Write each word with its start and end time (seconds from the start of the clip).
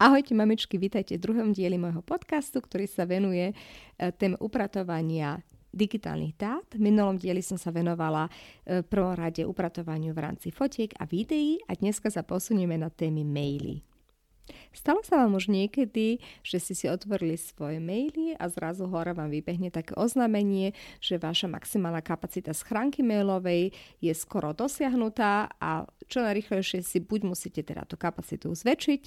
Ahojte 0.00 0.32
mamičky, 0.32 0.80
vítajte 0.80 1.20
v 1.20 1.28
druhom 1.28 1.52
dieli 1.52 1.76
môjho 1.76 2.00
podcastu, 2.00 2.64
ktorý 2.64 2.88
sa 2.88 3.04
venuje 3.04 3.52
e, 3.52 3.54
tém 4.16 4.32
upratovania 4.40 5.44
digitálnych 5.76 6.40
dát. 6.40 6.64
V 6.72 6.80
minulom 6.80 7.20
dieli 7.20 7.44
som 7.44 7.60
sa 7.60 7.68
venovala 7.68 8.32
e, 8.64 8.80
prvom 8.80 9.12
rade 9.12 9.44
upratovaniu 9.44 10.16
v 10.16 10.24
rámci 10.24 10.48
fotiek 10.56 10.96
a 10.96 11.04
videí 11.04 11.60
a 11.68 11.76
dneska 11.76 12.08
sa 12.08 12.24
posunieme 12.24 12.80
na 12.80 12.88
témy 12.88 13.28
maily. 13.28 13.84
Stalo 14.70 15.02
sa 15.02 15.20
vám 15.22 15.36
už 15.38 15.50
niekedy, 15.50 16.22
že 16.44 16.58
si 16.62 16.72
si 16.76 16.86
otvorili 16.86 17.34
svoje 17.34 17.78
maily 17.78 18.36
a 18.36 18.46
zrazu 18.50 18.86
hore 18.90 19.14
vám 19.16 19.30
vybehne 19.30 19.72
také 19.72 19.96
oznámenie, 19.96 20.76
že 20.98 21.16
vaša 21.18 21.48
maximálna 21.48 22.04
kapacita 22.04 22.54
schránky 22.54 23.00
mailovej 23.00 23.72
je 24.02 24.12
skoro 24.14 24.52
dosiahnutá 24.52 25.52
a 25.58 25.86
čo 26.10 26.26
najrychlejšie 26.26 26.82
si 26.82 26.98
buď 26.98 27.20
musíte 27.22 27.62
teda 27.62 27.86
tú 27.86 27.94
kapacitu 27.94 28.50
zväčšiť, 28.50 29.02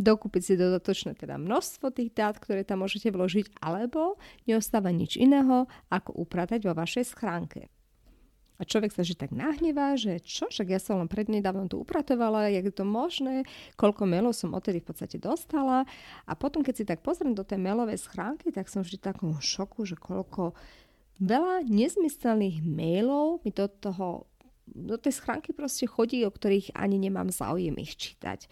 dokúpiť 0.00 0.42
si 0.42 0.54
dodatočné 0.56 1.12
teda 1.16 1.36
množstvo 1.36 1.92
tých 1.92 2.16
dát, 2.16 2.36
ktoré 2.40 2.64
tam 2.64 2.84
môžete 2.84 3.12
vložiť, 3.12 3.60
alebo 3.60 4.16
neostáva 4.48 4.88
nič 4.92 5.20
iného, 5.20 5.68
ako 5.92 6.16
upratať 6.16 6.64
vo 6.64 6.72
vašej 6.72 7.04
schránke. 7.12 7.68
A 8.56 8.64
človek 8.64 8.92
sa 8.92 9.04
že 9.04 9.16
tak 9.16 9.36
nahnevá, 9.36 10.00
že 10.00 10.16
čo, 10.24 10.48
však 10.48 10.72
ja 10.72 10.80
som 10.80 11.00
len 11.00 11.12
prednedávno 11.12 11.68
tu 11.68 11.76
upratovala, 11.80 12.48
jak 12.48 12.72
je 12.72 12.74
to 12.74 12.86
možné, 12.88 13.44
koľko 13.76 14.08
mailov 14.08 14.32
som 14.32 14.56
odtedy 14.56 14.80
v 14.80 14.88
podstate 14.88 15.20
dostala. 15.20 15.84
A 16.24 16.32
potom, 16.32 16.64
keď 16.64 16.74
si 16.74 16.84
tak 16.88 17.04
pozriem 17.04 17.36
do 17.36 17.44
tej 17.44 17.60
mailovej 17.60 18.00
schránky, 18.00 18.48
tak 18.48 18.72
som 18.72 18.80
vždy 18.80 18.96
takom 18.96 19.36
šoku, 19.36 19.84
že 19.84 20.00
koľko 20.00 20.56
veľa 21.20 21.68
nezmyselných 21.68 22.64
mailov 22.64 23.44
mi 23.44 23.52
do 23.52 23.68
toho 23.68 24.28
do 24.66 24.98
tej 24.98 25.22
schránky 25.22 25.54
proste 25.54 25.86
chodí, 25.86 26.26
o 26.26 26.34
ktorých 26.34 26.74
ani 26.74 26.98
nemám 26.98 27.30
záujem 27.30 27.78
ich 27.78 27.94
čítať. 27.94 28.50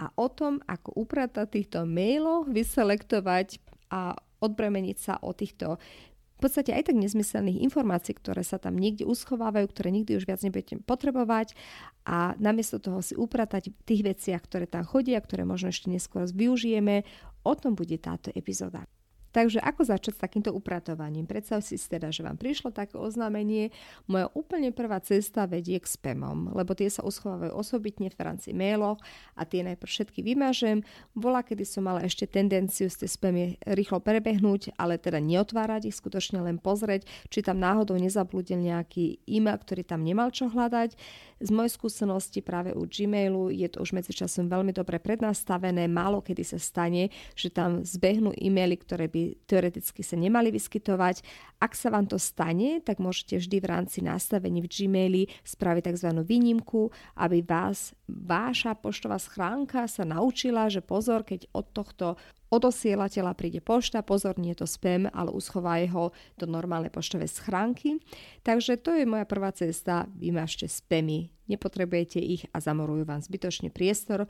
A 0.00 0.08
o 0.16 0.26
tom, 0.32 0.64
ako 0.64 0.96
upratať 1.04 1.46
týchto 1.52 1.84
mailov, 1.84 2.48
vyselektovať 2.48 3.60
a 3.92 4.16
odbremeniť 4.42 4.98
sa 4.98 5.14
o 5.20 5.30
týchto 5.36 5.76
v 5.78 6.11
podstate 6.42 6.74
aj 6.74 6.90
tak 6.90 6.96
nezmyselných 6.98 7.62
informácií, 7.62 8.18
ktoré 8.18 8.42
sa 8.42 8.58
tam 8.58 8.74
niekde 8.74 9.06
uschovávajú, 9.06 9.66
ktoré 9.70 9.94
nikdy 9.94 10.18
už 10.18 10.26
viac 10.26 10.42
nebudete 10.42 10.82
potrebovať 10.82 11.54
a 12.02 12.34
namiesto 12.42 12.82
toho 12.82 12.98
si 12.98 13.14
upratať 13.14 13.70
v 13.70 13.82
tých 13.86 14.02
veciach, 14.02 14.42
ktoré 14.42 14.66
tam 14.66 14.82
chodia, 14.82 15.22
ktoré 15.22 15.46
možno 15.46 15.70
ešte 15.70 15.86
neskôr 15.88 16.26
využijeme. 16.26 17.06
O 17.46 17.54
tom 17.54 17.78
bude 17.78 17.94
táto 18.02 18.34
epizóda. 18.34 18.86
Takže 19.32 19.64
ako 19.64 19.88
začať 19.88 20.12
s 20.16 20.22
takýmto 20.22 20.52
upratovaním? 20.52 21.24
Predstav 21.24 21.64
si 21.64 21.80
teda, 21.80 22.12
že 22.12 22.20
vám 22.20 22.36
prišlo 22.36 22.68
také 22.68 23.00
oznámenie. 23.00 23.72
Moja 24.04 24.28
úplne 24.36 24.70
prvá 24.70 25.00
cesta 25.00 25.48
vedie 25.48 25.80
k 25.80 25.88
spamom, 25.88 26.52
lebo 26.52 26.76
tie 26.76 26.92
sa 26.92 27.00
uschovávajú 27.00 27.56
osobitne 27.56 28.12
v 28.12 28.20
rámci 28.20 28.52
mailoch 28.52 29.00
a 29.32 29.48
tie 29.48 29.64
najprv 29.64 29.88
všetky 29.88 30.20
vymažem. 30.20 30.84
Bola, 31.16 31.40
kedy 31.40 31.64
som 31.64 31.88
mala 31.88 32.04
ešte 32.04 32.28
tendenciu 32.28 32.92
tie 32.92 33.08
spamy 33.08 33.56
rýchlo 33.64 34.04
prebehnúť, 34.04 34.76
ale 34.76 35.00
teda 35.00 35.16
neotvárať 35.16 35.88
ich, 35.88 35.96
skutočne 35.96 36.44
len 36.44 36.60
pozrieť, 36.60 37.08
či 37.32 37.40
tam 37.40 37.56
náhodou 37.56 37.96
nezabludil 37.96 38.60
nejaký 38.60 39.24
e-mail, 39.24 39.56
ktorý 39.56 39.82
tam 39.82 40.04
nemal 40.04 40.28
čo 40.28 40.52
hľadať. 40.52 40.94
Z 41.42 41.50
mojej 41.50 41.74
skúsenosti 41.74 42.38
práve 42.38 42.70
u 42.70 42.86
Gmailu 42.86 43.50
je 43.50 43.66
to 43.66 43.82
už 43.82 43.96
medzičasom 43.96 44.46
veľmi 44.46 44.70
dobre 44.70 45.02
prednastavené. 45.02 45.90
Málo 45.90 46.22
kedy 46.22 46.44
sa 46.46 46.58
stane, 46.62 47.10
že 47.34 47.50
tam 47.50 47.82
zbehnú 47.82 48.30
e-maily, 48.38 48.78
ktoré 48.78 49.10
by 49.10 49.21
teoreticky 49.46 50.02
sa 50.02 50.16
nemali 50.18 50.50
vyskytovať. 50.50 51.22
Ak 51.62 51.78
sa 51.78 51.94
vám 51.94 52.10
to 52.10 52.18
stane, 52.18 52.82
tak 52.82 52.98
môžete 52.98 53.38
vždy 53.38 53.56
v 53.62 53.70
rámci 53.70 53.98
nastavení 54.02 54.62
v 54.62 54.70
Gmaili 54.70 55.22
spraviť 55.46 55.82
tzv. 55.92 56.08
výnimku, 56.26 56.90
aby 57.18 57.42
vás 57.44 57.94
váša 58.08 58.74
poštová 58.74 59.16
schránka 59.16 59.86
sa 59.86 60.02
naučila, 60.02 60.68
že 60.68 60.84
pozor, 60.84 61.22
keď 61.22 61.48
od 61.54 61.66
tohto 61.72 62.06
odosielateľa 62.52 63.32
príde 63.32 63.64
pošta, 63.64 64.04
pozor, 64.04 64.36
nie 64.36 64.52
je 64.52 64.60
to 64.62 64.68
spam, 64.68 65.08
ale 65.16 65.32
uschovaj 65.32 65.88
ho 65.96 66.04
do 66.36 66.44
normálnej 66.44 66.92
poštovej 66.92 67.32
schránky. 67.32 67.96
Takže 68.44 68.76
to 68.76 68.92
je 68.92 69.08
moja 69.08 69.24
prvá 69.24 69.48
cesta, 69.56 70.04
vymažte 70.12 70.68
spamy, 70.68 71.32
nepotrebujete 71.52 72.18
ich 72.18 72.48
a 72.50 72.58
zamorujú 72.64 73.04
vám 73.04 73.20
zbytočne 73.20 73.68
priestor. 73.68 74.24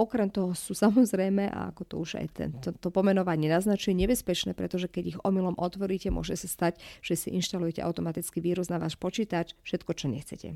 Okrem 0.00 0.32
toho 0.32 0.56
sú 0.56 0.72
samozrejme, 0.72 1.52
a 1.52 1.68
ako 1.68 1.82
to 1.84 1.94
už 2.00 2.10
aj 2.18 2.26
ten, 2.32 2.50
to, 2.58 2.88
pomenovanie 2.88 3.52
naznačuje, 3.52 3.92
nebezpečné, 3.92 4.56
pretože 4.56 4.88
keď 4.88 5.04
ich 5.16 5.18
omylom 5.20 5.60
otvoríte, 5.60 6.08
môže 6.08 6.34
sa 6.40 6.48
stať, 6.48 6.80
že 7.04 7.14
si 7.14 7.28
inštalujete 7.36 7.84
automaticky 7.84 8.40
vírus 8.40 8.72
na 8.72 8.80
váš 8.80 8.96
počítač, 8.96 9.52
všetko, 9.62 9.90
čo 9.92 10.06
nechcete. 10.08 10.48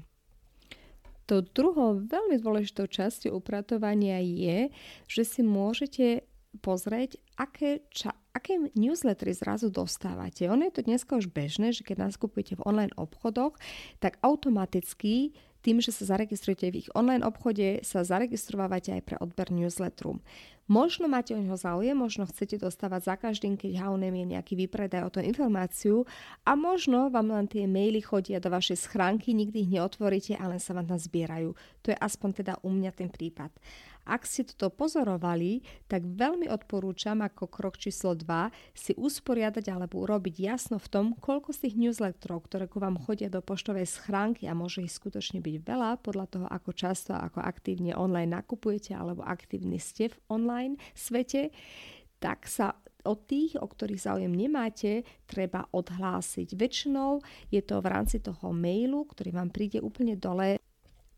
To 1.26 1.42
druhou 1.42 1.98
veľmi 2.06 2.38
dôležitou 2.38 2.86
časťou 2.86 3.42
upratovania 3.42 4.22
je, 4.22 4.70
že 5.10 5.22
si 5.26 5.42
môžete 5.42 6.22
pozrieť, 6.62 7.20
aké, 7.36 7.84
ča, 7.92 8.16
aké 8.32 8.72
newslettery 8.72 9.36
zrazu 9.36 9.68
dostávate. 9.68 10.48
Ono 10.48 10.64
je 10.64 10.72
to 10.72 10.82
dneska 10.86 11.18
už 11.18 11.28
bežné, 11.28 11.74
že 11.74 11.84
keď 11.84 12.08
nás 12.08 12.16
kupujete 12.16 12.56
v 12.56 12.64
online 12.64 12.94
obchodoch, 12.96 13.58
tak 14.00 14.16
automaticky 14.24 15.36
tým, 15.66 15.82
že 15.82 15.90
sa 15.90 16.14
zaregistrujete 16.14 16.70
v 16.70 16.86
ich 16.86 16.88
online 16.94 17.26
obchode, 17.26 17.82
sa 17.82 18.06
zaregistrovávate 18.06 18.94
aj 18.94 19.02
pre 19.02 19.16
odber 19.18 19.50
newsletteru. 19.50 20.22
Možno 20.66 21.06
máte 21.06 21.30
o 21.30 21.38
neho 21.38 21.54
záujem, 21.54 21.94
možno 21.94 22.26
chcete 22.26 22.58
dostávať 22.58 23.06
za 23.06 23.14
každým, 23.14 23.54
keď 23.54 23.86
Haunem 23.86 24.10
je 24.10 24.26
nejaký 24.34 24.58
výpredaj 24.58 25.06
o 25.06 25.12
tú 25.14 25.22
informáciu 25.22 26.02
a 26.42 26.58
možno 26.58 27.06
vám 27.06 27.30
len 27.30 27.46
tie 27.46 27.70
maily 27.70 28.02
chodia 28.02 28.42
do 28.42 28.50
vašej 28.50 28.82
schránky, 28.82 29.30
nikdy 29.30 29.62
ich 29.62 29.70
neotvoríte, 29.70 30.34
ale 30.34 30.58
sa 30.58 30.74
vám 30.74 30.90
tam 30.90 30.98
zbierajú. 30.98 31.54
To 31.86 31.94
je 31.94 31.98
aspoň 32.02 32.30
teda 32.42 32.52
u 32.66 32.74
mňa 32.74 32.90
ten 32.98 33.06
prípad. 33.06 33.54
Ak 34.06 34.22
ste 34.22 34.46
toto 34.46 34.70
pozorovali, 34.70 35.66
tak 35.90 36.06
veľmi 36.06 36.46
odporúčam 36.46 37.26
ako 37.26 37.50
krok 37.50 37.74
číslo 37.74 38.14
2 38.14 38.54
si 38.70 38.94
usporiadať 38.94 39.66
alebo 39.66 40.06
urobiť 40.06 40.46
jasno 40.46 40.78
v 40.78 40.86
tom, 40.86 41.06
koľko 41.18 41.50
z 41.50 41.66
tých 41.66 41.74
newsletterov, 41.74 42.46
ktoré 42.46 42.70
ku 42.70 42.78
vám 42.78 43.02
chodia 43.02 43.26
do 43.26 43.42
poštovej 43.42 43.90
schránky 43.90 44.46
a 44.46 44.54
môže 44.54 44.86
ich 44.86 44.94
skutočne 44.94 45.42
byť 45.42 45.56
veľa 45.58 45.98
podľa 46.06 46.26
toho, 46.30 46.46
ako 46.46 46.70
často 46.70 47.18
a 47.18 47.26
ako 47.26 47.42
aktívne 47.42 47.98
online 47.98 48.30
nakupujete 48.30 48.94
alebo 48.94 49.26
aktívni 49.26 49.82
ste 49.82 50.14
v 50.14 50.16
online 50.30 50.55
svete, 50.96 51.52
tak 52.18 52.48
sa 52.48 52.76
od 53.06 53.22
tých, 53.30 53.54
o 53.60 53.66
ktorých 53.66 54.02
záujem 54.02 54.34
nemáte, 54.34 55.06
treba 55.30 55.70
odhlásiť. 55.70 56.58
Väčšinou 56.58 57.22
je 57.54 57.62
to 57.62 57.78
v 57.78 57.86
rámci 57.86 58.18
toho 58.18 58.50
mailu, 58.50 59.06
ktorý 59.06 59.30
vám 59.30 59.54
príde 59.54 59.78
úplne 59.78 60.18
dole 60.18 60.58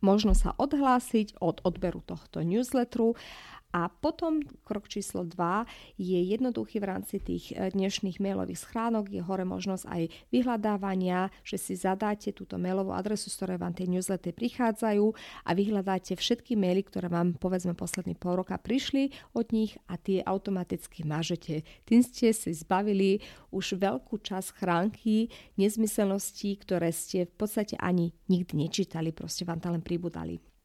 možno 0.00 0.34
sa 0.34 0.54
odhlásiť 0.54 1.38
od 1.42 1.62
odberu 1.66 2.02
tohto 2.06 2.42
newsletteru 2.42 3.18
a 3.68 3.92
potom 3.92 4.40
krok 4.64 4.88
číslo 4.88 5.28
2 5.28 5.68
je 6.00 6.18
jednoduchý 6.24 6.80
v 6.80 6.88
rámci 6.88 7.20
tých 7.20 7.52
e, 7.52 7.68
dnešných 7.68 8.16
mailových 8.16 8.64
schránok. 8.64 9.12
Je 9.12 9.20
hore 9.20 9.44
možnosť 9.44 9.84
aj 9.84 10.02
vyhľadávania, 10.32 11.28
že 11.44 11.60
si 11.60 11.76
zadáte 11.76 12.32
túto 12.32 12.56
mailovú 12.56 12.96
adresu, 12.96 13.28
z 13.28 13.36
ktorej 13.36 13.58
vám 13.60 13.76
tie 13.76 13.84
newslettery 13.84 14.32
prichádzajú 14.32 15.04
a 15.44 15.50
vyhľadáte 15.52 16.16
všetky 16.16 16.56
maily, 16.56 16.80
ktoré 16.80 17.12
vám 17.12 17.36
povedzme 17.36 17.76
posledný 17.76 18.16
pol 18.16 18.40
roka 18.40 18.56
prišli 18.56 19.12
od 19.36 19.52
nich 19.52 19.76
a 19.84 20.00
tie 20.00 20.24
automaticky 20.24 21.04
mažete. 21.04 21.60
Tým 21.84 22.00
ste 22.00 22.32
si 22.32 22.56
zbavili 22.56 23.20
už 23.52 23.76
veľkú 23.76 24.16
časť 24.16 24.56
schránky 24.56 25.28
nezmyselností, 25.60 26.56
ktoré 26.64 26.88
ste 26.88 27.28
v 27.28 27.34
podstate 27.36 27.76
ani 27.76 28.16
nikdy 28.32 28.64
nečítali, 28.64 29.12
proste 29.12 29.44
vám 29.44 29.60
tam 29.60 29.76
len 29.76 29.84
pribudali. 29.84 30.57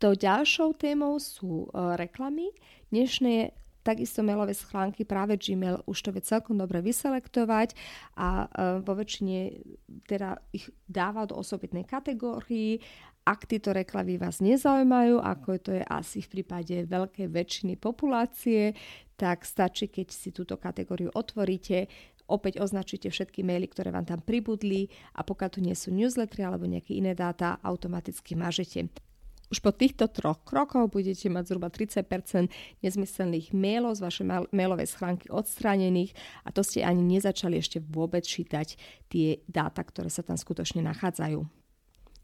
To 0.00 0.16
ďalšou 0.16 0.80
témou 0.80 1.20
sú 1.20 1.68
uh, 1.68 1.92
reklamy. 1.92 2.48
Dnešné 2.88 3.52
takisto 3.84 4.24
mailové 4.24 4.56
schránky 4.56 5.04
práve 5.04 5.36
Gmail 5.36 5.84
už 5.84 5.98
to 6.00 6.08
vie 6.12 6.24
celkom 6.24 6.56
dobre 6.56 6.80
vyselektovať 6.80 7.76
a 8.16 8.48
uh, 8.48 8.80
vo 8.80 8.96
väčšine 8.96 9.60
teda 10.08 10.40
ich 10.56 10.72
dáva 10.88 11.28
do 11.28 11.36
osobitnej 11.36 11.84
kategórii 11.84 12.80
ak 13.28 13.44
tieto 13.44 13.76
reklamy 13.76 14.16
vás 14.16 14.40
nezaujímajú, 14.40 15.20
ako 15.20 15.60
to 15.60 15.70
je 15.76 15.84
asi 15.84 16.24
v 16.24 16.40
prípade 16.40 16.88
veľkej 16.88 17.28
väčšiny 17.28 17.76
populácie, 17.76 18.72
tak 19.20 19.44
stačí, 19.44 19.92
keď 19.92 20.08
si 20.08 20.32
túto 20.32 20.56
kategóriu 20.56 21.12
otvoríte, 21.12 21.86
opäť 22.24 22.64
označíte 22.64 23.12
všetky 23.12 23.44
maily, 23.44 23.68
ktoré 23.68 23.92
vám 23.92 24.08
tam 24.08 24.24
pribudli 24.24 24.88
a 25.12 25.20
pokiaľ 25.20 25.50
tu 25.52 25.60
nie 25.60 25.76
sú 25.76 25.92
newslettery 25.92 26.48
alebo 26.48 26.64
nejaké 26.64 26.96
iné 26.96 27.12
dáta, 27.12 27.60
automaticky 27.60 28.32
mažete. 28.32 28.88
Už 29.50 29.58
po 29.58 29.74
týchto 29.74 30.06
troch 30.06 30.46
krokoch 30.46 30.86
budete 30.86 31.26
mať 31.26 31.50
zhruba 31.50 31.74
30% 31.74 32.48
nezmyselných 32.86 33.50
mailov 33.50 33.98
z 33.98 34.04
vašej 34.06 34.26
mailovej 34.54 34.88
schránky 34.94 35.26
odstránených 35.26 36.14
a 36.46 36.54
to 36.54 36.62
ste 36.62 36.86
ani 36.86 37.02
nezačali 37.02 37.58
ešte 37.58 37.82
vôbec 37.82 38.22
čítať 38.22 38.78
tie 39.10 39.42
dáta, 39.50 39.82
ktoré 39.82 40.06
sa 40.06 40.22
tam 40.22 40.38
skutočne 40.38 40.86
nachádzajú. 40.86 41.59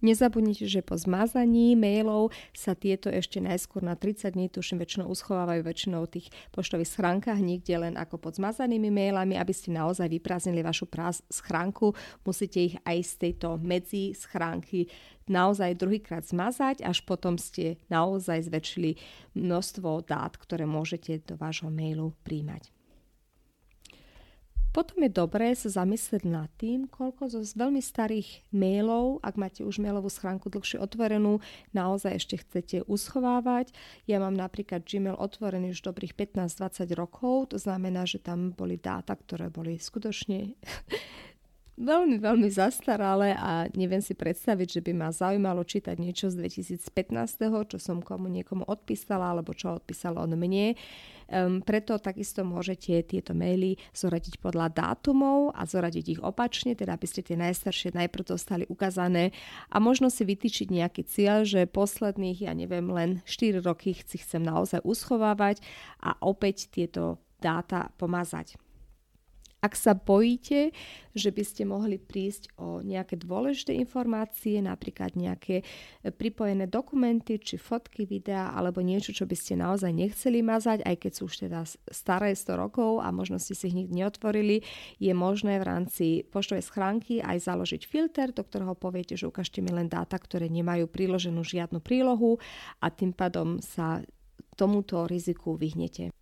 Nezabudnite, 0.05 0.69
že 0.69 0.85
po 0.85 0.93
zmazaní 1.01 1.73
mailov 1.73 2.29
sa 2.53 2.77
tieto 2.77 3.09
ešte 3.09 3.41
najskôr 3.41 3.81
na 3.81 3.97
30 3.97 4.37
dní, 4.37 4.53
tuším, 4.53 4.85
väčšinou 4.85 5.09
uschovávajú 5.09 5.65
väčšinou 5.65 6.05
v 6.05 6.21
tých 6.21 6.27
poštových 6.53 6.93
schránkach, 6.93 7.41
niekde 7.41 7.81
len 7.81 7.95
ako 7.97 8.21
pod 8.21 8.37
zmazanými 8.37 8.93
mailami, 8.93 9.41
aby 9.41 9.57
ste 9.57 9.73
naozaj 9.73 10.13
vyprázdnili 10.13 10.61
vašu 10.61 10.85
prás 10.85 11.25
schránku. 11.33 11.97
Musíte 12.29 12.61
ich 12.61 12.77
aj 12.85 12.99
z 13.09 13.13
tejto 13.25 13.57
medzi 13.57 14.13
schránky 14.13 14.93
naozaj 15.33 15.81
druhýkrát 15.81 16.29
zmazať, 16.29 16.85
až 16.85 17.01
potom 17.09 17.41
ste 17.41 17.81
naozaj 17.89 18.53
zväčšili 18.53 19.01
množstvo 19.33 20.05
dát, 20.05 20.37
ktoré 20.37 20.69
môžete 20.69 21.25
do 21.25 21.41
vášho 21.41 21.73
mailu 21.73 22.13
príjmať. 22.21 22.76
Potom 24.77 25.01
je 25.01 25.09
dobré 25.09 25.57
sa 25.57 25.73
zamyslieť 25.73 26.29
nad 26.29 26.53
tým, 26.61 26.85
koľko 26.85 27.33
zo 27.33 27.41
veľmi 27.41 27.81
starých 27.81 28.45
mailov, 28.53 29.25
ak 29.25 29.41
máte 29.41 29.65
už 29.65 29.81
mailovú 29.81 30.13
schránku 30.13 30.53
dlhšie 30.53 30.77
otvorenú, 30.77 31.41
naozaj 31.73 32.21
ešte 32.21 32.45
chcete 32.45 32.77
uschovávať. 32.85 33.73
Ja 34.05 34.21
mám 34.21 34.37
napríklad 34.37 34.85
Gmail 34.85 35.17
otvorený 35.17 35.73
už 35.73 35.81
dobrých 35.81 36.13
15-20 36.13 36.93
rokov, 36.93 37.57
to 37.57 37.57
znamená, 37.57 38.05
že 38.05 38.21
tam 38.21 38.53
boli 38.53 38.77
dáta, 38.77 39.17
ktoré 39.17 39.49
boli 39.49 39.81
skutočne 39.81 40.53
veľmi, 41.77 42.17
veľmi 42.19 42.49
zastaralé 42.49 43.37
a 43.37 43.69
neviem 43.77 44.01
si 44.01 44.17
predstaviť, 44.17 44.81
že 44.81 44.81
by 44.81 44.93
ma 44.97 45.09
zaujímalo 45.13 45.63
čítať 45.63 45.97
niečo 46.01 46.33
z 46.33 46.41
2015, 46.41 47.69
čo 47.69 47.79
som 47.79 48.01
komu 48.01 48.33
niekomu 48.33 48.65
odpísala 48.65 49.37
alebo 49.37 49.53
čo 49.53 49.77
odpísalo 49.77 50.25
on 50.25 50.35
mne. 50.35 50.75
Um, 51.27 51.59
preto 51.59 51.99
takisto 51.99 52.47
môžete 52.47 53.03
tieto 53.03 53.35
maily 53.35 53.75
zoradiť 53.91 54.39
podľa 54.39 54.71
dátumov 54.71 55.51
a 55.59 55.67
zoradiť 55.67 56.05
ich 56.17 56.21
opačne, 56.23 56.79
teda 56.79 56.95
aby 56.95 57.07
ste 57.07 57.27
tie 57.27 57.35
najstaršie 57.35 57.99
najprv 57.99 58.25
dostali 58.31 58.65
ukázané 58.71 59.35
a 59.67 59.83
možno 59.83 60.07
si 60.07 60.23
vytýčiť 60.23 60.71
nejaký 60.71 61.03
cieľ, 61.03 61.43
že 61.43 61.67
posledných, 61.67 62.47
ja 62.47 62.55
neviem, 62.55 62.87
len 62.95 63.27
4 63.27 63.59
roky 63.67 63.99
si 64.07 64.23
chcem 64.23 64.39
naozaj 64.39 64.87
uschovávať 64.87 65.59
a 65.99 66.15
opäť 66.23 66.71
tieto 66.71 67.19
dáta 67.43 67.91
pomazať. 67.99 68.66
Ak 69.67 69.75
sa 69.75 69.99
bojíte, 69.99 70.71
že 71.11 71.35
by 71.35 71.43
ste 71.43 71.67
mohli 71.67 71.99
prísť 71.99 72.55
o 72.55 72.87
nejaké 72.87 73.19
dôležité 73.19 73.75
informácie, 73.75 74.63
napríklad 74.63 75.19
nejaké 75.19 75.67
e, 76.07 76.15
pripojené 76.15 76.71
dokumenty, 76.71 77.43
či 77.43 77.59
fotky, 77.59 78.07
videá, 78.07 78.55
alebo 78.55 78.79
niečo, 78.79 79.11
čo 79.11 79.27
by 79.27 79.35
ste 79.35 79.59
naozaj 79.59 79.91
nechceli 79.91 80.39
mazať, 80.39 80.87
aj 80.87 80.97
keď 81.03 81.13
sú 81.19 81.23
už 81.27 81.51
teda 81.51 81.67
staré 81.91 82.31
100 82.39 82.63
rokov 82.63 83.03
a 83.03 83.11
možno 83.11 83.43
ste 83.43 83.59
si 83.59 83.75
ich 83.75 83.75
nikdy 83.75 84.07
neotvorili, 84.07 84.63
je 85.03 85.11
možné 85.11 85.59
v 85.59 85.67
rámci 85.67 86.07
poštovej 86.31 86.63
schránky 86.63 87.19
aj 87.19 87.43
založiť 87.43 87.83
filter, 87.91 88.31
do 88.31 88.47
ktorého 88.47 88.79
poviete, 88.79 89.19
že 89.19 89.27
ukážte 89.27 89.59
mi 89.59 89.75
len 89.75 89.91
dáta, 89.91 90.15
ktoré 90.15 90.47
nemajú 90.47 90.87
priloženú 90.87 91.43
žiadnu 91.43 91.83
prílohu 91.83 92.39
a 92.79 92.87
tým 92.95 93.11
pádom 93.11 93.59
sa 93.59 93.99
tomuto 94.55 95.11
riziku 95.11 95.59
vyhnete. 95.59 96.15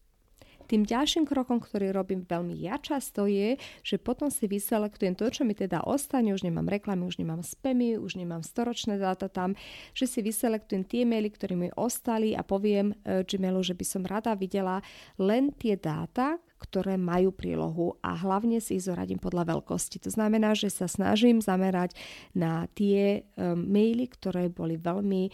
Tým 0.64 0.88
ďalším 0.88 1.28
krokom, 1.28 1.60
ktorý 1.60 1.92
robím 1.92 2.24
veľmi 2.24 2.56
ja 2.56 2.80
často 2.80 3.28
je, 3.28 3.60
že 3.84 3.96
potom 4.00 4.32
si 4.32 4.48
vyselektujem 4.48 5.14
to, 5.14 5.28
čo 5.28 5.42
mi 5.44 5.52
teda 5.52 5.84
ostane, 5.84 6.32
už 6.32 6.44
nemám 6.44 6.68
reklamy, 6.68 7.04
už 7.04 7.20
nemám 7.20 7.44
spamy, 7.44 8.00
už 8.00 8.16
nemám 8.16 8.40
storočné 8.40 8.96
dáta 8.96 9.28
tam, 9.28 9.52
že 9.92 10.08
si 10.08 10.20
vyselektujem 10.24 10.84
tie 10.88 11.02
maily, 11.04 11.28
ktoré 11.28 11.54
mi 11.54 11.68
ostali 11.76 12.32
a 12.32 12.40
poviem 12.40 12.96
e, 13.04 13.22
Gmailu, 13.24 13.60
že 13.60 13.76
by 13.76 13.84
som 13.84 14.02
rada 14.08 14.32
videla 14.32 14.80
len 15.20 15.52
tie 15.56 15.76
dáta, 15.76 16.40
ktoré 16.64 16.96
majú 16.96 17.28
prílohu 17.28 18.00
a 18.00 18.16
hlavne 18.16 18.56
si 18.56 18.80
ich 18.80 18.88
zoradím 18.88 19.20
podľa 19.20 19.52
veľkosti. 19.52 20.00
To 20.08 20.10
znamená, 20.10 20.56
že 20.56 20.72
sa 20.72 20.88
snažím 20.88 21.44
zamerať 21.44 21.92
na 22.32 22.64
tie 22.72 23.28
um, 23.36 23.60
maily, 23.68 24.08
ktoré 24.08 24.48
boli 24.48 24.80
veľmi 24.80 25.28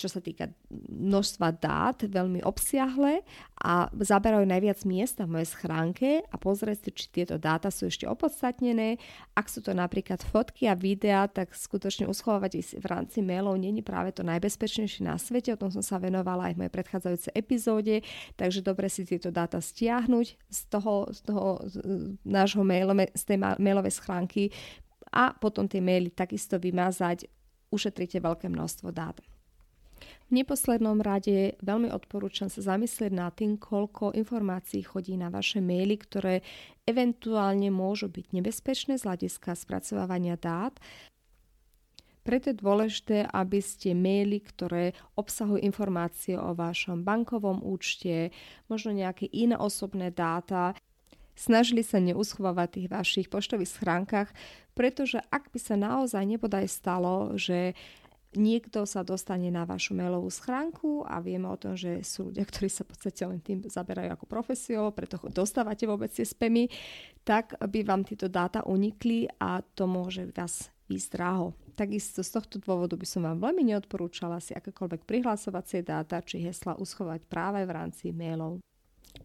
čo 0.00 0.08
sa 0.08 0.24
týka 0.24 0.48
množstva 0.88 1.48
dát, 1.60 2.00
veľmi 2.00 2.40
obsiahle 2.40 3.20
a 3.60 3.92
zaberajú 3.92 4.48
najviac 4.48 4.80
miesta 4.88 5.28
v 5.28 5.36
mojej 5.36 5.52
schránke 5.52 6.24
a 6.24 6.36
pozrieť 6.40 6.88
si, 6.88 6.90
či 6.96 7.04
tieto 7.12 7.36
dáta 7.36 7.68
sú 7.68 7.92
ešte 7.92 8.08
opodstatnené. 8.08 8.96
Ak 9.36 9.52
sú 9.52 9.60
to 9.60 9.76
napríklad 9.76 10.24
fotky 10.24 10.64
a 10.64 10.72
videá, 10.72 11.28
tak 11.28 11.52
skutočne 11.52 12.08
uschovávať 12.08 12.52
ich 12.56 12.72
v 12.72 12.86
rámci 12.88 13.20
mailov 13.20 13.60
není 13.60 13.84
práve 13.84 14.16
to 14.16 14.24
najbezpečnejšie 14.24 15.04
na 15.04 15.20
svete. 15.20 15.52
O 15.52 15.60
tom 15.60 15.68
som 15.68 15.84
sa 15.84 16.00
venovala 16.00 16.48
aj 16.48 16.56
v 16.56 16.60
mojej 16.64 16.74
predchádzajúcej 16.80 17.32
epizóde, 17.36 17.96
takže 18.40 18.64
dobre 18.64 18.88
si 18.88 19.04
tieto 19.04 19.28
dáta 19.28 19.60
stiahnuť 19.60 20.26
z 20.48 20.60
toho, 20.72 21.12
z 21.12 21.20
toho 21.28 21.60
z 21.68 21.74
nášho 22.24 22.64
mailove, 22.64 23.12
z 23.12 23.22
tej 23.28 23.38
mailovej 23.38 23.92
schránky 24.00 24.48
a 25.12 25.34
potom 25.34 25.66
tie 25.66 25.82
maily 25.82 26.08
takisto 26.14 26.56
vymazať 26.56 27.26
ušetrite 27.70 28.18
veľké 28.18 28.46
množstvo 28.50 28.88
dát. 28.94 29.18
V 30.30 30.32
neposlednom 30.32 31.02
rade 31.02 31.58
veľmi 31.58 31.90
odporúčam 31.90 32.46
sa 32.46 32.62
zamyslieť 32.62 33.12
nad 33.12 33.34
tým, 33.34 33.58
koľko 33.58 34.14
informácií 34.14 34.86
chodí 34.86 35.18
na 35.18 35.26
vaše 35.26 35.58
maily, 35.58 35.98
ktoré 35.98 36.46
eventuálne 36.86 37.70
môžu 37.74 38.06
byť 38.06 38.26
nebezpečné 38.30 38.98
z 38.98 39.06
hľadiska 39.06 39.58
spracovávania 39.58 40.38
dát. 40.38 40.78
Preto 42.20 42.52
je 42.52 42.60
dôležité, 42.60 43.16
aby 43.26 43.64
ste 43.64 43.96
maily, 43.96 44.44
ktoré 44.44 44.92
obsahujú 45.16 45.58
informácie 45.64 46.36
o 46.36 46.52
vašom 46.52 47.00
bankovom 47.00 47.64
účte, 47.64 48.30
možno 48.68 48.92
nejaké 48.92 49.26
iné 49.32 49.56
osobné 49.56 50.12
dáta, 50.12 50.76
snažili 51.40 51.80
sa 51.80 51.96
neuschovávať 51.96 52.68
v 52.68 52.74
tých 52.76 52.88
vašich 52.92 53.26
poštových 53.32 53.72
schránkach, 53.72 54.28
pretože 54.76 55.24
ak 55.32 55.48
by 55.48 55.58
sa 55.58 55.80
naozaj 55.80 56.20
nebodaj 56.28 56.68
stalo, 56.68 57.32
že 57.40 57.72
niekto 58.38 58.86
sa 58.86 59.02
dostane 59.02 59.50
na 59.50 59.66
vašu 59.66 59.94
mailovú 59.96 60.30
schránku 60.30 61.02
a 61.06 61.18
vieme 61.18 61.50
o 61.50 61.58
tom, 61.58 61.74
že 61.74 62.02
sú 62.06 62.30
ľudia, 62.30 62.46
ktorí 62.46 62.68
sa 62.70 62.86
v 62.86 62.90
podstate 62.94 63.22
len 63.26 63.40
tým 63.42 63.66
zaberajú 63.66 64.10
ako 64.14 64.26
profesiou, 64.30 64.94
preto 64.94 65.18
dostávate 65.30 65.88
vôbec 65.88 66.10
tie 66.14 66.22
spamy, 66.22 66.70
tak 67.26 67.58
by 67.58 67.80
vám 67.82 68.06
tieto 68.06 68.30
dáta 68.30 68.62
unikli 68.62 69.26
a 69.42 69.62
to 69.74 69.90
môže 69.90 70.30
vás 70.30 70.70
ísť 70.90 71.08
draho. 71.14 71.54
Takisto 71.74 72.20
z 72.20 72.30
tohto 72.34 72.56
dôvodu 72.60 72.98
by 72.98 73.06
som 73.08 73.24
vám 73.24 73.40
veľmi 73.40 73.72
neodporúčala 73.72 74.42
si 74.42 74.52
akékoľvek 74.52 75.06
prihlasovacie 75.08 75.80
dáta 75.80 76.20
či 76.20 76.42
hesla 76.44 76.76
uschovať 76.76 77.24
práve 77.24 77.64
v 77.64 77.72
rámci 77.72 78.12
mailov. 78.12 78.60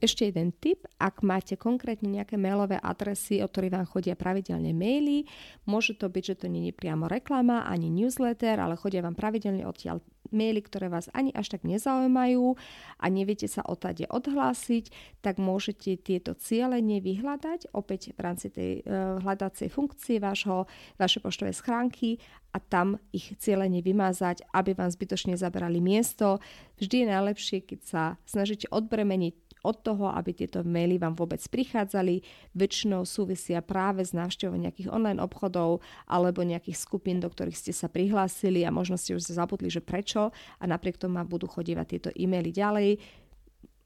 Ešte 0.02 0.28
jeden 0.28 0.52
tip, 0.52 0.84
ak 1.00 1.24
máte 1.24 1.56
konkrétne 1.56 2.12
nejaké 2.12 2.36
mailové 2.36 2.78
adresy, 2.82 3.40
od 3.40 3.50
ktorých 3.50 3.76
vám 3.76 3.88
chodia 3.88 4.16
pravidelne 4.18 4.76
maily, 4.76 5.26
môže 5.70 5.96
to 5.96 6.12
byť, 6.12 6.24
že 6.24 6.36
to 6.44 6.48
nie 6.52 6.70
je 6.70 6.74
priamo 6.76 7.08
reklama 7.08 7.64
ani 7.66 7.88
newsletter, 7.90 8.60
ale 8.60 8.76
chodia 8.76 9.06
vám 9.06 9.16
pravidelne 9.16 9.64
odtiaľ 9.64 10.04
maily, 10.34 10.62
ktoré 10.66 10.90
vás 10.90 11.08
ani 11.14 11.30
až 11.32 11.54
tak 11.56 11.64
nezaujímajú 11.64 12.58
a 12.98 13.06
neviete 13.08 13.46
sa 13.46 13.62
odtade 13.62 14.10
odhlásiť, 14.10 14.90
tak 15.22 15.38
môžete 15.38 16.02
tieto 16.02 16.34
cieľenie 16.34 17.00
vyhľadať 17.00 17.72
opäť 17.72 18.18
v 18.18 18.20
rámci 18.20 18.48
tej 18.50 18.72
uh, 18.82 19.22
hľadacej 19.22 19.70
funkcie 19.70 20.18
vášho, 20.18 20.66
vašej 20.98 21.22
poštovej 21.22 21.56
schránky 21.56 22.18
a 22.56 22.58
tam 22.64 22.98
ich 23.12 23.36
cieľenie 23.38 23.84
vymazať, 23.84 24.48
aby 24.56 24.74
vám 24.74 24.88
zbytočne 24.88 25.36
zabrali 25.36 25.84
miesto. 25.84 26.40
Vždy 26.80 27.04
je 27.04 27.12
najlepšie, 27.12 27.58
keď 27.68 27.80
sa 27.84 28.04
snažíte 28.24 28.72
odbremeniť 28.72 29.45
od 29.66 29.82
toho, 29.82 30.14
aby 30.14 30.38
tieto 30.38 30.62
maily 30.62 31.02
vám 31.02 31.18
vôbec 31.18 31.42
prichádzali, 31.42 32.22
väčšinou 32.54 33.02
súvisia 33.10 33.66
práve 33.66 34.06
s 34.06 34.14
návštevou 34.14 34.54
nejakých 34.54 34.94
online 34.94 35.18
obchodov 35.18 35.82
alebo 36.06 36.46
nejakých 36.46 36.78
skupín, 36.78 37.18
do 37.18 37.28
ktorých 37.34 37.58
ste 37.58 37.74
sa 37.74 37.90
prihlásili 37.90 38.62
a 38.62 38.70
možno 38.70 39.02
ste 39.02 39.18
už 39.18 39.26
zabudli, 39.26 39.74
že 39.74 39.82
prečo 39.82 40.30
a 40.62 40.64
napriek 40.70 41.02
tomu 41.02 41.18
budú 41.26 41.50
chodívať 41.50 41.86
tieto 41.90 42.10
e-maily 42.14 42.54
ďalej. 42.54 43.02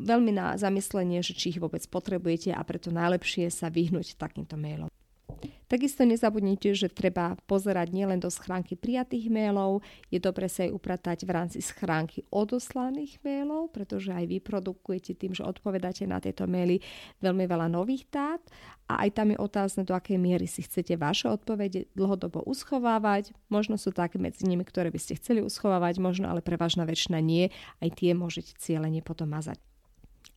Veľmi 0.04 0.32
na 0.36 0.60
zamyslenie, 0.60 1.24
že 1.24 1.32
či 1.32 1.56
ich 1.56 1.60
vôbec 1.64 1.84
potrebujete 1.88 2.52
a 2.52 2.62
preto 2.68 2.92
najlepšie 2.92 3.48
sa 3.48 3.72
vyhnúť 3.72 4.20
takýmto 4.20 4.60
mailom. 4.60 4.92
Takisto 5.69 6.01
nezabudnite, 6.01 6.74
že 6.74 6.89
treba 6.89 7.38
pozerať 7.46 7.93
nielen 7.93 8.17
do 8.17 8.34
schránky 8.34 8.74
prijatých 8.74 9.29
mailov, 9.29 9.86
je 10.10 10.17
dobre 10.17 10.50
sa 10.50 10.65
aj 10.65 10.74
upratať 10.74 11.17
v 11.24 11.31
rámci 11.31 11.60
schránky 11.62 12.25
odoslaných 12.34 13.22
mailov, 13.22 13.69
pretože 13.69 14.10
aj 14.10 14.25
vy 14.25 14.38
produkujete 14.41 15.13
tým, 15.13 15.38
že 15.38 15.46
odpovedáte 15.46 16.10
na 16.10 16.17
tieto 16.17 16.50
maily 16.50 16.81
veľmi 17.22 17.46
veľa 17.46 17.69
nových 17.69 18.10
dát 18.10 18.41
a 18.89 19.05
aj 19.05 19.22
tam 19.22 19.29
je 19.29 19.38
otázne, 19.38 19.86
do 19.86 19.93
akej 19.93 20.17
miery 20.17 20.50
si 20.50 20.65
chcete 20.65 20.98
vaše 20.98 21.29
odpovede 21.29 21.86
dlhodobo 21.93 22.41
uschovávať. 22.50 23.29
Možno 23.53 23.77
sú 23.77 23.93
také 23.93 24.17
medzi 24.17 24.50
nimi, 24.50 24.65
ktoré 24.65 24.89
by 24.89 24.98
ste 24.98 25.22
chceli 25.22 25.46
uschovávať, 25.46 26.01
možno 26.01 26.25
ale 26.25 26.41
prevažná 26.41 26.89
väčšina 26.89 27.22
nie. 27.22 27.53
Aj 27.77 27.89
tie 27.93 28.17
môžete 28.17 28.58
cieľene 28.58 29.05
potom 29.05 29.29
mazať. 29.29 29.62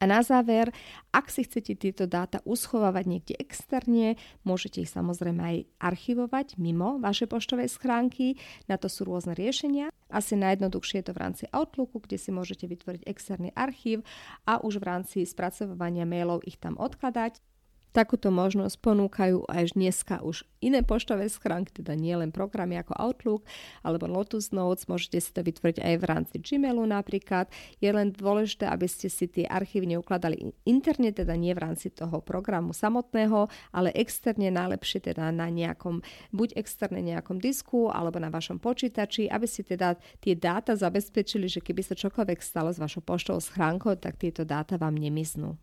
A 0.02 0.11
na 0.11 0.18
záver, 0.18 0.75
ak 1.14 1.30
si 1.30 1.47
chcete 1.47 1.78
tieto 1.78 2.11
dáta 2.11 2.42
uschovávať 2.42 3.04
niekde 3.06 3.35
externe, 3.38 4.18
môžete 4.42 4.82
ich 4.82 4.90
samozrejme 4.90 5.38
aj 5.38 5.56
archivovať 5.78 6.59
mimo 6.59 6.99
vašej 6.99 7.30
poštovej 7.30 7.71
schránky. 7.71 8.35
Na 8.66 8.82
to 8.82 8.90
sú 8.90 9.06
rôzne 9.06 9.38
riešenia. 9.38 9.94
Asi 10.11 10.35
najjednoduchšie 10.35 11.00
je 11.00 11.06
to 11.06 11.14
v 11.14 11.23
rámci 11.23 11.44
Outlooku, 11.54 12.02
kde 12.02 12.18
si 12.18 12.35
môžete 12.35 12.66
vytvoriť 12.66 13.06
externý 13.06 13.54
archív 13.54 14.02
a 14.42 14.59
už 14.59 14.82
v 14.82 14.90
rámci 14.90 15.18
spracovania 15.23 16.02
mailov 16.02 16.42
ich 16.50 16.59
tam 16.59 16.75
odkladať. 16.82 17.51
Takúto 17.93 18.33
možnosť 18.33 18.81
ponúkajú 18.81 19.45
až 19.53 19.77
dneska 19.77 20.25
už 20.25 20.49
iné 20.65 20.81
poštové 20.81 21.29
schránky, 21.29 21.77
teda 21.77 21.93
nie 21.93 22.17
len 22.17 22.33
programy 22.33 22.81
ako 22.81 22.97
Outlook 22.97 23.45
alebo 23.85 24.09
Lotus 24.09 24.49
Notes, 24.49 24.89
môžete 24.89 25.21
si 25.21 25.29
to 25.29 25.45
vytvoriť 25.45 25.77
aj 25.85 25.95
v 26.01 26.05
rámci 26.09 26.37
Gmailu 26.41 26.89
napríklad. 26.89 27.53
Je 27.85 27.93
len 27.93 28.09
dôležité, 28.09 28.65
aby 28.65 28.89
ste 28.89 29.13
si 29.13 29.29
tie 29.29 29.45
archívy 29.45 29.93
neukladali 29.93 30.57
interne, 30.65 31.13
teda 31.13 31.37
nie 31.37 31.53
v 31.53 31.69
rámci 31.69 31.93
toho 31.93 32.25
programu 32.25 32.73
samotného, 32.73 33.53
ale 33.77 33.93
externe 33.93 34.49
najlepšie 34.49 35.13
teda 35.13 35.29
na 35.29 35.53
nejakom, 35.53 36.01
buď 36.33 36.57
externe 36.57 37.05
nejakom 37.05 37.45
disku 37.45 37.93
alebo 37.93 38.17
na 38.17 38.33
vašom 38.33 38.57
počítači, 38.57 39.29
aby 39.29 39.45
ste 39.45 39.69
teda 39.69 40.01
tie 40.25 40.33
dáta 40.33 40.73
zabezpečili, 40.73 41.45
že 41.45 41.61
keby 41.61 41.85
sa 41.85 41.93
čokoľvek 41.93 42.41
stalo 42.41 42.73
s 42.73 42.81
vašou 42.81 43.05
poštovou 43.05 43.45
schránkou, 43.45 44.01
tak 44.01 44.17
tieto 44.17 44.49
dáta 44.49 44.81
vám 44.81 44.97
nemiznú. 44.97 45.61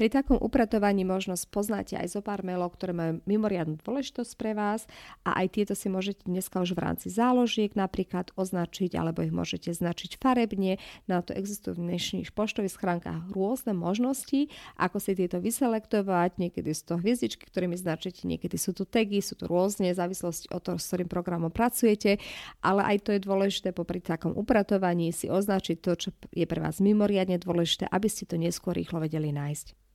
Pri 0.00 0.08
takom 0.08 0.40
upratovaní 0.40 1.04
možno 1.04 1.36
poznáte 1.52 1.92
aj 1.92 2.16
zo 2.16 2.24
pár 2.24 2.40
mailov, 2.40 2.72
ktoré 2.72 2.96
majú 2.96 3.12
mimoriadnu 3.28 3.76
dôležitosť 3.84 4.32
pre 4.32 4.56
vás 4.56 4.88
a 5.28 5.44
aj 5.44 5.60
tieto 5.60 5.76
si 5.76 5.92
môžete 5.92 6.24
dneska 6.24 6.56
už 6.56 6.72
v 6.72 6.88
rámci 6.88 7.12
záložiek 7.12 7.76
napríklad 7.76 8.32
označiť 8.32 8.96
alebo 8.96 9.20
ich 9.20 9.28
môžete 9.28 9.68
značiť 9.76 10.16
farebne. 10.16 10.80
Na 11.04 11.20
to 11.20 11.36
existujú 11.36 11.76
v 11.76 11.92
dnešných 11.92 12.32
poštových 12.32 12.80
schránkach 12.80 13.28
rôzne 13.28 13.76
možnosti, 13.76 14.48
ako 14.80 15.04
si 15.04 15.20
tieto 15.20 15.36
vyselektovať. 15.36 16.48
Niekedy 16.48 16.72
sú 16.72 16.82
to 16.88 16.94
hviezdičky, 16.96 17.44
ktorými 17.44 17.76
značíte, 17.76 18.24
niekedy 18.24 18.56
sú 18.56 18.72
tu 18.72 18.88
tagy, 18.88 19.20
sú 19.20 19.36
tu 19.36 19.52
rôzne 19.52 19.92
v 19.92 20.00
závislosti 20.00 20.48
od 20.48 20.64
toho, 20.64 20.80
s 20.80 20.88
ktorým 20.88 21.12
programom 21.12 21.52
pracujete, 21.52 22.16
ale 22.64 22.88
aj 22.88 23.04
to 23.04 23.10
je 23.12 23.20
dôležité 23.20 23.76
popri 23.76 24.00
takom 24.00 24.32
upratovaní 24.32 25.12
si 25.12 25.28
označiť 25.28 25.76
to, 25.84 25.92
čo 25.92 26.08
je 26.32 26.48
pre 26.48 26.64
vás 26.64 26.80
mimoriadne 26.80 27.36
dôležité, 27.36 27.84
aby 27.84 28.08
ste 28.08 28.24
to 28.24 28.40
neskôr 28.40 28.72
rýchlo 28.72 29.04
vedeli 29.04 29.28
nájsť. 29.28 29.89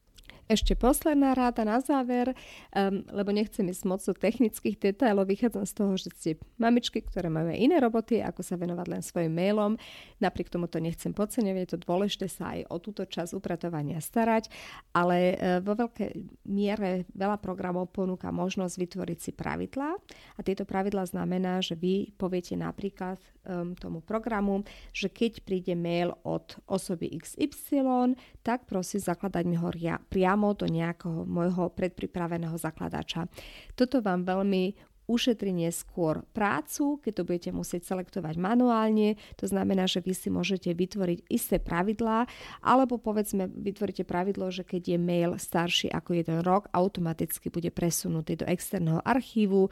Ešte 0.46 0.78
posledná 0.78 1.34
ráda 1.34 1.66
na 1.66 1.82
záver, 1.82 2.38
um, 2.70 3.02
lebo 3.10 3.34
nechcem 3.34 3.66
ísť 3.66 3.84
moc 3.90 4.02
do 4.06 4.14
technických 4.14 4.78
detailov, 4.78 5.26
vychádzam 5.26 5.66
z 5.66 5.74
toho, 5.74 5.94
že 5.98 6.14
ste 6.14 6.30
mamičky, 6.62 7.02
ktoré 7.02 7.34
majú 7.34 7.50
aj 7.50 7.58
iné 7.58 7.82
roboty, 7.82 8.22
ako 8.22 8.46
sa 8.46 8.54
venovať 8.54 8.88
len 8.94 9.02
svojim 9.02 9.34
mailom. 9.34 9.74
Napriek 10.22 10.54
tomu 10.54 10.70
to 10.70 10.78
nechcem 10.78 11.18
podceňovať, 11.18 11.62
je 11.66 11.72
to 11.74 11.80
dôležité 11.82 12.30
sa 12.30 12.54
aj 12.54 12.70
o 12.70 12.78
túto 12.78 13.10
časť 13.10 13.34
upratovania 13.34 13.98
starať, 13.98 14.54
ale 14.94 15.34
uh, 15.34 15.66
vo 15.66 15.74
veľkej 15.74 16.14
miere 16.46 17.10
veľa 17.18 17.42
programov 17.42 17.90
ponúka 17.90 18.30
možnosť 18.30 18.78
vytvoriť 18.78 19.18
si 19.18 19.32
pravidlá 19.34 19.98
a 20.38 20.40
tieto 20.46 20.62
pravidlá 20.62 21.10
znamená, 21.10 21.58
že 21.66 21.74
vy 21.74 22.14
poviete 22.22 22.54
napríklad 22.54 23.18
um, 23.46 23.78
tomu 23.78 24.02
programu, 24.02 24.66
že 24.92 25.08
keď 25.08 25.46
príde 25.46 25.78
mail 25.78 26.18
od 26.26 26.58
osoby 26.68 27.16
XY, 27.16 28.18
tak 28.44 28.68
prosím 28.68 29.00
zakladať 29.00 29.44
mi 29.48 29.56
ho 29.56 29.70
priamo 30.10 30.26
priamo 30.36 30.58
do 30.58 30.66
nejakého 30.66 31.24
môjho 31.24 31.70
predpripraveného 31.70 32.58
zakladača. 32.58 33.30
Toto 33.78 34.02
vám 34.02 34.26
veľmi 34.26 34.74
ušetrí 35.06 35.54
neskôr 35.54 36.26
prácu, 36.34 36.98
keď 36.98 37.14
to 37.14 37.24
budete 37.30 37.52
musieť 37.54 37.94
selektovať 37.94 38.42
manuálne. 38.42 39.22
To 39.38 39.46
znamená, 39.46 39.86
že 39.86 40.02
vy 40.02 40.18
si 40.18 40.34
môžete 40.34 40.74
vytvoriť 40.74 41.30
isté 41.30 41.62
pravidlá, 41.62 42.26
alebo 42.66 42.98
povedzme 42.98 43.46
vytvoríte 43.46 44.02
pravidlo, 44.02 44.50
že 44.50 44.66
keď 44.66 44.98
je 44.98 45.00
mail 45.00 45.32
starší 45.38 45.94
ako 45.94 46.18
jeden 46.18 46.42
rok, 46.42 46.74
automaticky 46.74 47.54
bude 47.54 47.70
presunutý 47.70 48.34
do 48.34 48.50
externého 48.50 49.00
archívu. 49.06 49.70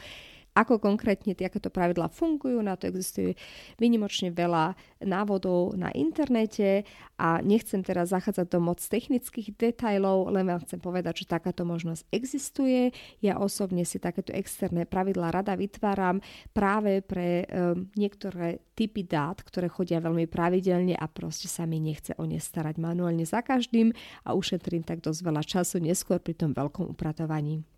Ako 0.53 0.77
konkrétne 0.77 1.33
takéto 1.33 1.73
pravidlá 1.73 2.13
fungujú, 2.13 2.61
na 2.61 2.77
to 2.77 2.85
existuje 2.85 3.33
vynimočne 3.81 4.29
veľa 4.29 4.77
návodov 5.01 5.73
na 5.73 5.89
internete 5.97 6.85
a 7.17 7.41
nechcem 7.41 7.81
teraz 7.81 8.13
zachádzať 8.13 8.47
do 8.53 8.59
moc 8.61 8.77
technických 8.77 9.57
detajlov, 9.57 10.29
len 10.29 10.45
vám 10.45 10.61
chcem 10.61 10.77
povedať, 10.77 11.25
že 11.25 11.33
takáto 11.33 11.65
možnosť 11.65 12.05
existuje. 12.13 12.93
Ja 13.25 13.41
osobne 13.41 13.81
si 13.81 13.97
takéto 13.97 14.29
externé 14.29 14.85
pravidlá 14.85 15.33
rada 15.33 15.57
vytváram 15.57 16.21
práve 16.53 17.01
pre 17.01 17.49
um, 17.49 17.89
niektoré 17.97 18.61
typy 18.77 19.05
dát, 19.09 19.41
ktoré 19.41 19.69
chodia 19.73 19.97
veľmi 20.01 20.29
pravidelne 20.29 20.93
a 20.93 21.05
proste 21.09 21.49
sa 21.49 21.65
mi 21.65 21.81
nechce 21.81 22.13
o 22.21 22.29
ne 22.29 22.37
starať 22.37 22.77
manuálne 22.77 23.25
za 23.25 23.41
každým 23.41 23.89
a 24.25 24.37
ušetrím 24.37 24.85
tak 24.85 25.01
dosť 25.01 25.19
veľa 25.25 25.41
času 25.41 25.81
neskôr 25.81 26.21
pri 26.21 26.37
tom 26.37 26.53
veľkom 26.53 26.93
upratovaní. 26.93 27.72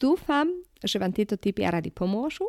Dúfam, 0.00 0.48
že 0.80 0.96
vám 0.96 1.12
tieto 1.12 1.36
typy 1.36 1.60
a 1.68 1.76
rady 1.76 1.92
pomôžu. 1.92 2.48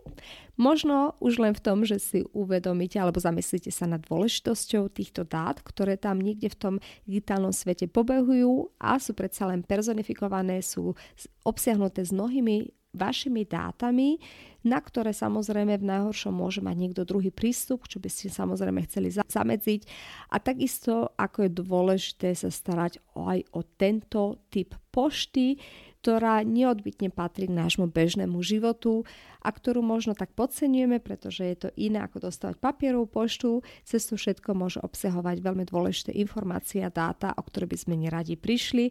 Možno 0.56 1.20
už 1.20 1.44
len 1.44 1.52
v 1.52 1.60
tom, 1.60 1.84
že 1.84 2.00
si 2.00 2.24
uvedomíte 2.32 2.96
alebo 2.96 3.20
zamyslíte 3.20 3.68
sa 3.76 3.92
nad 3.92 4.00
dôležitosťou 4.08 4.88
týchto 4.88 5.28
dát, 5.28 5.60
ktoré 5.60 6.00
tam 6.00 6.24
niekde 6.24 6.48
v 6.48 6.60
tom 6.60 6.76
digitálnom 7.04 7.52
svete 7.52 7.92
pobehujú 7.92 8.72
a 8.80 8.96
sú 9.04 9.12
predsa 9.12 9.52
len 9.52 9.68
personifikované, 9.68 10.64
sú 10.64 10.96
obsiahnuté 11.44 12.08
s 12.08 12.16
mnohými 12.16 12.72
vašimi 12.92 13.48
dátami, 13.48 14.20
na 14.68 14.78
ktoré 14.78 15.16
samozrejme 15.16 15.80
v 15.80 15.88
najhoršom 15.88 16.36
môže 16.36 16.60
mať 16.60 16.76
niekto 16.76 17.02
druhý 17.08 17.32
prístup, 17.32 17.88
čo 17.88 17.98
by 18.04 18.12
ste 18.12 18.28
samozrejme 18.28 18.84
chceli 18.86 19.10
zamedziť. 19.12 19.82
A 20.30 20.44
takisto, 20.44 21.16
ako 21.16 21.48
je 21.48 21.52
dôležité 21.56 22.30
sa 22.36 22.52
starať 22.52 23.00
aj 23.16 23.48
o 23.56 23.64
tento 23.64 24.44
typ 24.52 24.76
pošty, 24.92 25.56
ktorá 26.02 26.42
neodbitne 26.42 27.14
patrí 27.14 27.46
k 27.46 27.54
nášmu 27.54 27.86
bežnému 27.94 28.42
životu 28.42 29.06
a 29.38 29.54
ktorú 29.54 29.86
možno 29.86 30.18
tak 30.18 30.34
podceňujeme, 30.34 30.98
pretože 30.98 31.46
je 31.46 31.58
to 31.62 31.70
iné 31.78 32.02
ako 32.02 32.26
dostávať 32.26 32.58
papierovú 32.58 33.06
poštu. 33.06 33.62
Cez 33.86 34.10
to 34.10 34.18
všetko 34.18 34.58
môže 34.58 34.82
obsahovať 34.82 35.46
veľmi 35.46 35.70
dôležité 35.70 36.10
informácie 36.18 36.82
a 36.82 36.90
dáta, 36.90 37.38
o 37.38 37.46
ktoré 37.46 37.70
by 37.70 37.78
sme 37.78 38.02
neradi 38.02 38.34
prišli 38.34 38.90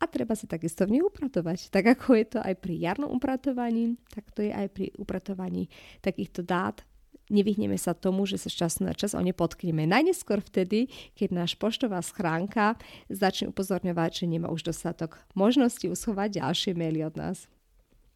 a 0.00 0.04
treba 0.04 0.36
si 0.36 0.44
takisto 0.44 0.84
v 0.84 1.00
nich 1.00 1.04
upratovať. 1.04 1.72
Tak 1.72 1.96
ako 1.96 2.08
je 2.20 2.26
to 2.36 2.38
aj 2.44 2.54
pri 2.60 2.76
jarnom 2.76 3.08
upratovaní, 3.08 3.96
tak 4.12 4.28
to 4.36 4.44
je 4.44 4.52
aj 4.52 4.68
pri 4.68 4.92
upratovaní 5.00 5.72
takýchto 6.04 6.44
dát 6.44 6.84
nevyhneme 7.30 7.78
sa 7.78 7.94
tomu, 7.94 8.26
že 8.26 8.36
sa 8.36 8.50
z 8.50 8.66
času 8.66 8.84
na 8.84 8.92
čas 8.92 9.14
o 9.14 9.22
ne 9.22 9.30
potkneme. 9.32 9.86
Najneskôr 9.86 10.42
vtedy, 10.42 10.90
keď 11.14 11.46
náš 11.46 11.56
poštová 11.56 12.02
schránka 12.02 12.76
začne 13.08 13.54
upozorňovať, 13.54 14.10
že 14.20 14.24
nemá 14.26 14.50
už 14.50 14.68
dostatok 14.68 15.22
možnosti 15.38 15.86
uschovať 15.86 16.42
ďalšie 16.42 16.74
maily 16.74 17.06
od 17.06 17.14
nás. 17.16 17.46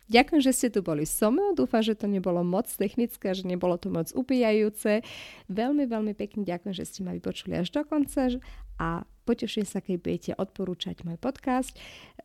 Ďakujem, 0.04 0.40
že 0.44 0.52
ste 0.52 0.68
tu 0.68 0.84
boli 0.84 1.08
so 1.08 1.32
mnou. 1.32 1.56
Dúfam, 1.56 1.80
že 1.80 1.96
to 1.96 2.04
nebolo 2.04 2.44
moc 2.44 2.68
technické, 2.68 3.32
že 3.32 3.48
nebolo 3.48 3.80
to 3.80 3.88
moc 3.88 4.12
upíjajúce. 4.12 5.00
Veľmi, 5.48 5.88
veľmi 5.88 6.12
pekne 6.12 6.44
ďakujem, 6.44 6.76
že 6.76 6.84
ste 6.84 7.00
ma 7.00 7.16
vypočuli 7.16 7.56
až 7.56 7.72
do 7.72 7.80
konca 7.88 8.28
a 8.76 9.08
poteším 9.24 9.64
sa, 9.64 9.80
keď 9.80 9.96
budete 10.04 10.30
odporúčať 10.36 11.08
môj 11.08 11.16
podcast 11.16 11.72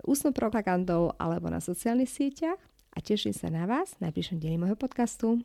ústnou 0.03 0.35
propagandou 0.35 1.15
alebo 1.15 1.47
na 1.47 1.63
sociálnych 1.63 2.11
sieťach 2.11 2.59
a 2.91 2.97
teším 2.99 3.31
sa 3.31 3.47
na 3.47 3.63
vás 3.63 3.95
v 3.95 4.11
najbližšom 4.11 4.37
dieli 4.43 4.59
môjho 4.59 4.75
podcastu. 4.75 5.39